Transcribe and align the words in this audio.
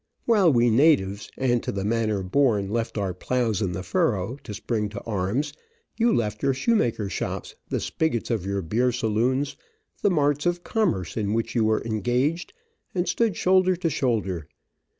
While 0.25 0.51
we 0.51 0.71
natives, 0.71 1.29
and 1.37 1.61
to 1.61 1.71
the 1.71 1.85
manor 1.85 2.23
born, 2.23 2.69
left 2.71 2.97
our 2.97 3.13
plows 3.13 3.61
in 3.61 3.73
the 3.73 3.83
furrow, 3.83 4.35
to 4.43 4.53
spring 4.55 4.89
to 4.89 5.01
arms, 5.01 5.53
you 5.95 6.11
left 6.11 6.41
your 6.41 6.55
shoemaker 6.55 7.07
shops, 7.07 7.53
the 7.69 7.79
spigots 7.79 8.31
of 8.31 8.43
your 8.43 8.63
beer 8.63 8.91
saloons, 8.91 9.55
the 10.01 10.09
marts 10.09 10.47
of 10.47 10.63
commerce 10.63 11.17
in 11.17 11.33
which 11.33 11.53
you 11.53 11.65
were 11.65 11.83
engaged, 11.83 12.51
and 12.95 13.07
stood 13.07 13.37
shoulder 13.37 13.75
to 13.75 13.91
shoulder. 13.91 14.47